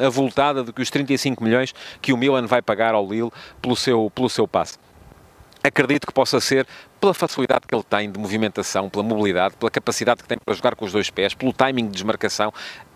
avultada 0.00 0.64
do 0.64 0.72
que 0.72 0.80
os 0.80 0.88
35 0.88 1.44
milhões 1.44 1.74
que 2.00 2.10
o 2.10 2.16
Milan 2.16 2.46
vai 2.46 2.62
pagar 2.62 2.94
ao 2.94 3.06
Lille 3.06 3.30
pelo 3.60 3.76
seu, 3.76 4.10
pelo 4.14 4.30
seu 4.30 4.48
passe 4.48 4.78
acredito 5.62 6.06
que 6.06 6.12
possa 6.12 6.40
ser 6.40 6.66
pela 7.00 7.14
facilidade 7.14 7.66
que 7.66 7.74
ele 7.74 7.84
tem 7.84 8.10
de 8.10 8.18
movimentação, 8.18 8.88
pela 8.88 9.02
mobilidade, 9.02 9.54
pela 9.56 9.70
capacidade 9.70 10.22
que 10.22 10.28
tem 10.28 10.38
para 10.38 10.54
jogar 10.54 10.74
com 10.74 10.84
os 10.84 10.92
dois 10.92 11.10
pés, 11.10 11.34
pelo 11.34 11.52
timing 11.52 11.86
de 11.86 11.92
desmarcação. 11.92 12.52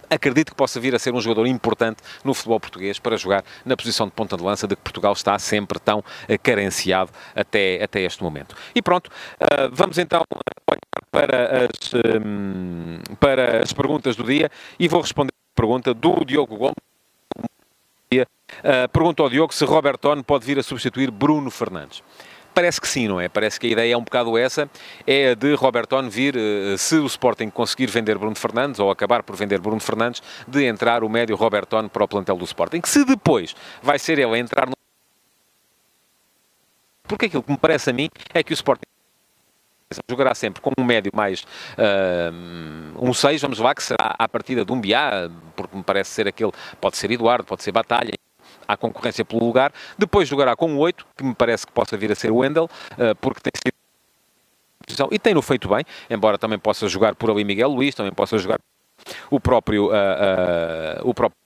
Acredito 0.08 0.50
que 0.50 0.56
possa 0.56 0.78
vir 0.80 0.94
a 0.94 0.98
ser 0.98 1.14
um 1.14 1.20
jogador 1.20 1.46
importante 1.46 2.02
no 2.24 2.34
futebol 2.34 2.60
português 2.60 2.98
para 2.98 3.16
jogar 3.16 3.44
na 3.64 3.76
posição 3.76 4.06
de 4.06 4.12
ponta 4.12 4.36
de 4.36 4.42
lança 4.42 4.66
de 4.66 4.76
que 4.76 4.82
Portugal 4.82 5.12
está 5.12 5.38
sempre 5.38 5.78
tão 5.78 5.98
uh, 5.98 6.04
carenciado 6.42 7.10
até, 7.34 7.82
até 7.82 8.02
este 8.02 8.22
momento. 8.22 8.56
E 8.74 8.82
pronto, 8.82 9.08
uh, 9.08 9.70
vamos 9.72 9.98
então 9.98 10.22
para 11.10 11.64
as, 11.64 11.94
um, 11.94 12.98
para 13.18 13.62
as 13.62 13.72
perguntas 13.72 14.16
do 14.16 14.24
dia 14.24 14.50
e 14.78 14.88
vou 14.88 15.00
responder 15.00 15.32
a 15.32 15.56
pergunta 15.56 15.94
do 15.94 16.24
Diogo 16.24 16.56
Gomes. 16.56 16.74
Uh, 18.12 18.88
pergunta 18.92 19.22
ao 19.22 19.28
Diogo 19.28 19.52
se 19.52 19.64
Roberto 19.64 20.08
pode 20.24 20.46
vir 20.46 20.58
a 20.58 20.62
substituir 20.62 21.10
Bruno 21.10 21.50
Fernandes. 21.50 22.02
Parece 22.56 22.80
que 22.80 22.88
sim, 22.88 23.06
não 23.06 23.20
é? 23.20 23.28
Parece 23.28 23.60
que 23.60 23.66
a 23.66 23.70
ideia 23.70 23.92
é 23.92 23.96
um 23.98 24.02
bocado 24.02 24.38
essa, 24.38 24.66
é 25.06 25.32
a 25.32 25.34
de 25.34 25.52
Roberton 25.52 26.08
vir, 26.08 26.34
eh, 26.34 26.74
se 26.78 26.96
o 26.96 27.04
Sporting 27.04 27.50
conseguir 27.50 27.88
vender 27.88 28.16
Bruno 28.16 28.34
Fernandes, 28.34 28.80
ou 28.80 28.90
acabar 28.90 29.22
por 29.22 29.36
vender 29.36 29.60
Bruno 29.60 29.78
Fernandes, 29.78 30.22
de 30.48 30.64
entrar 30.64 31.04
o 31.04 31.08
médio 31.10 31.36
Roberton 31.36 31.86
para 31.86 32.02
o 32.02 32.08
plantel 32.08 32.34
do 32.34 32.46
Sporting. 32.46 32.80
Que 32.80 32.88
se 32.88 33.04
depois 33.04 33.54
vai 33.82 33.98
ser 33.98 34.18
ele 34.18 34.34
a 34.34 34.38
entrar 34.38 34.66
no... 34.66 34.72
Porque 37.02 37.26
aquilo 37.26 37.42
que 37.42 37.52
me 37.52 37.58
parece 37.58 37.90
a 37.90 37.92
mim 37.92 38.08
é 38.32 38.42
que 38.42 38.54
o 38.54 38.54
Sporting 38.54 38.86
jogará 40.08 40.34
sempre 40.34 40.62
com 40.62 40.70
um 40.78 40.84
médio 40.84 41.12
mais 41.14 41.42
uh, 41.42 42.98
um 42.98 43.12
6, 43.12 43.42
vamos 43.42 43.58
lá, 43.58 43.74
que 43.74 43.82
será 43.82 44.16
à 44.18 44.26
partida 44.26 44.64
de 44.64 44.72
um 44.72 44.80
Biá, 44.80 45.30
porque 45.54 45.76
me 45.76 45.82
parece 45.82 46.10
ser 46.12 46.26
aquele, 46.26 46.52
pode 46.80 46.96
ser 46.96 47.10
Eduardo, 47.10 47.44
pode 47.44 47.62
ser 47.62 47.70
Batalha, 47.70 48.12
à 48.66 48.76
concorrência 48.76 49.24
pelo 49.24 49.44
lugar. 49.44 49.72
Depois 49.98 50.28
jogará 50.28 50.56
com 50.56 50.74
o 50.74 50.78
8, 50.78 51.06
que 51.16 51.24
me 51.24 51.34
parece 51.34 51.66
que 51.66 51.72
possa 51.72 51.96
vir 51.96 52.10
a 52.12 52.14
ser 52.14 52.30
o 52.30 52.36
Wendel, 52.36 52.68
eh, 52.98 53.14
porque 53.14 53.40
tem 53.40 53.52
sido 53.56 53.76
e 55.10 55.18
tem-no 55.18 55.42
feito 55.42 55.68
bem, 55.68 55.84
embora 56.08 56.38
também 56.38 56.58
possa 56.58 56.86
jogar 56.86 57.16
por 57.16 57.28
ali 57.28 57.44
Miguel 57.44 57.70
Luís, 57.70 57.94
também 57.94 58.12
possa 58.12 58.38
jogar 58.38 58.58
o 59.30 59.40
próprio, 59.40 59.86
uh, 59.86 59.90
uh, 59.90 61.08
o 61.08 61.12
próprio 61.12 61.36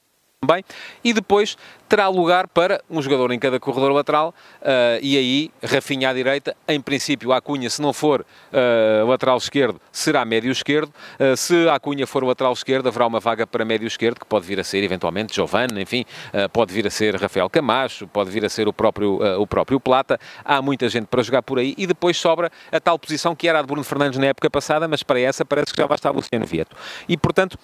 também, 0.41 0.65
e 1.05 1.13
depois 1.13 1.55
terá 1.87 2.09
lugar 2.09 2.49
para 2.49 2.83
um 2.89 3.03
jogador 3.03 3.31
em 3.31 3.39
cada 3.39 3.61
corredor 3.61 3.93
lateral, 3.93 4.35
uh, 4.63 4.99
e 5.03 5.19
aí 5.19 5.51
Rafinha 5.63 6.09
à 6.09 6.15
direita, 6.15 6.57
em 6.67 6.81
princípio 6.81 7.31
a 7.31 7.43
Cunha, 7.43 7.69
se 7.69 7.83
não 7.83 7.93
for 7.93 8.23
uh, 8.23 9.07
lateral 9.07 9.37
esquerdo, 9.37 9.79
será 9.93 10.25
médio 10.25 10.51
esquerdo, 10.51 10.89
uh, 10.89 11.37
se 11.37 11.69
a 11.69 11.79
Cunha 11.79 12.07
for 12.07 12.25
lateral 12.25 12.55
esquerdo, 12.55 12.87
haverá 12.87 13.07
uma 13.07 13.21
vaga 13.21 13.47
para 13.47 13.67
médio 13.67 13.87
esquerdo, 13.87 14.19
que 14.19 14.25
pode 14.25 14.47
vir 14.47 14.59
a 14.59 14.65
ser 14.65 14.83
eventualmente 14.83 15.35
Giovanni, 15.35 15.83
enfim, 15.83 16.07
pode 16.55 16.73
vir 16.73 16.87
a 16.87 16.91
ser 16.91 17.17
Rafael 17.17 17.51
Camacho, 17.51 18.07
pode 18.07 18.31
vir 18.31 18.43
a 18.45 18.49
ser 18.49 18.67
o 18.67 18.73
próprio, 18.73 19.21
o 19.39 19.47
próprio 19.47 19.79
Plata, 19.79 20.19
há 20.43 20.63
muita 20.63 20.89
gente 20.89 21.07
para 21.07 21.23
jogar 21.23 21.43
por 21.43 21.59
aí, 21.59 21.75
e 21.77 21.87
depois 21.87 22.17
sobra 22.17 22.51
a 22.73 22.81
tal 22.81 22.99
posição 22.99 23.37
que 23.37 23.47
era 23.47 23.59
a 23.59 23.63
de 23.63 23.67
Bruno 23.67 23.85
Fernandes 23.85 24.19
na 24.19 24.27
época 24.27 24.49
passada, 24.49 24.89
mas 24.89 25.03
para 25.03 25.21
essa 25.21 25.45
parece 25.45 25.73
que 25.75 25.81
já 25.81 25.87
vai 25.87 25.97
estar 25.97 26.11
Luciano 26.11 26.47
Vieto. 26.47 26.75
E, 27.09 27.17
portanto, 27.17 27.59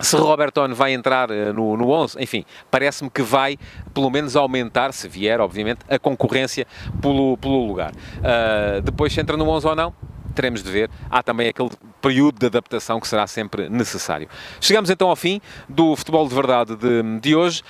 se 0.00 0.16
Roberton 0.16 0.74
vai 0.74 0.92
entrar 0.92 1.30
uh, 1.30 1.52
no, 1.52 1.76
no 1.76 1.90
11, 1.90 2.22
enfim, 2.22 2.44
parece-me 2.70 3.10
que 3.10 3.22
vai 3.22 3.58
pelo 3.92 4.10
menos 4.10 4.36
aumentar, 4.36 4.92
se 4.92 5.08
vier, 5.08 5.40
obviamente, 5.40 5.80
a 5.88 5.98
concorrência 5.98 6.66
pelo, 7.00 7.36
pelo 7.36 7.66
lugar. 7.66 7.92
Uh, 7.92 8.80
depois, 8.82 9.12
se 9.12 9.20
entra 9.20 9.36
no 9.36 9.48
11 9.48 9.66
ou 9.66 9.76
não, 9.76 9.94
teremos 10.34 10.62
de 10.62 10.70
ver. 10.70 10.90
Há 11.10 11.22
também 11.22 11.48
aquele 11.48 11.70
período 12.00 12.38
de 12.38 12.46
adaptação 12.46 13.00
que 13.00 13.06
será 13.06 13.26
sempre 13.26 13.68
necessário. 13.68 14.28
Chegamos 14.60 14.90
então 14.90 15.08
ao 15.08 15.16
fim 15.16 15.40
do 15.68 15.94
Futebol 15.96 16.26
de 16.28 16.34
Verdade 16.34 16.76
de, 16.76 17.02
de 17.20 17.34
hoje. 17.34 17.62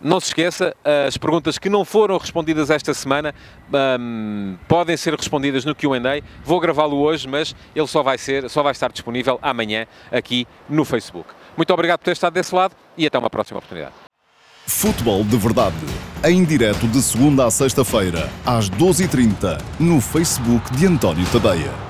Não 0.00 0.20
se 0.20 0.28
esqueça, 0.28 0.76
as 1.08 1.16
perguntas 1.16 1.58
que 1.58 1.68
não 1.68 1.84
foram 1.84 2.16
respondidas 2.18 2.70
esta 2.70 2.94
semana 2.94 3.34
um, 4.00 4.56
podem 4.68 4.96
ser 4.96 5.12
respondidas 5.12 5.64
no 5.64 5.74
Q&A. 5.74 6.22
Vou 6.44 6.60
gravá-lo 6.60 6.98
hoje, 6.98 7.26
mas 7.26 7.54
ele 7.74 7.86
só 7.88 8.00
vai, 8.00 8.16
ser, 8.16 8.48
só 8.48 8.62
vai 8.62 8.70
estar 8.70 8.92
disponível 8.92 9.40
amanhã 9.42 9.88
aqui 10.12 10.46
no 10.68 10.84
Facebook. 10.84 11.28
Muito 11.58 11.74
obrigado 11.74 11.98
por 11.98 12.04
ter 12.04 12.12
estado 12.12 12.34
desse 12.34 12.54
lado 12.54 12.72
e 12.96 13.04
até 13.04 13.18
uma 13.18 13.28
próxima 13.28 13.58
oportunidade. 13.58 13.92
Futebol 14.64 15.24
de 15.24 15.36
Verdade, 15.36 15.74
em 16.24 16.44
direto 16.44 16.86
de 16.86 17.02
segunda 17.02 17.46
a 17.46 17.50
sexta-feira, 17.50 18.30
às 18.46 18.70
12h30, 18.70 19.60
no 19.80 20.00
Facebook 20.00 20.70
de 20.76 20.86
António 20.86 21.26
Tadeia. 21.32 21.87